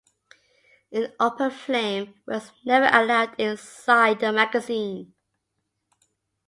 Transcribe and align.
An 0.91 1.13
open 1.19 1.51
flame 1.51 2.15
was 2.25 2.53
never 2.65 2.89
allowed 2.91 3.39
inside 3.39 4.19
the 4.19 4.31
magazine. 4.33 5.13